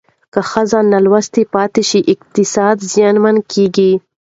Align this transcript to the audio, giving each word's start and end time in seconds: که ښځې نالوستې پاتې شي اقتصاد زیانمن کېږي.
که 0.33 0.39
ښځې 0.51 0.79
نالوستې 0.91 1.41
پاتې 1.53 1.81
شي 1.89 1.99
اقتصاد 2.13 2.77
زیانمن 2.91 3.35
کېږي. 3.51 3.91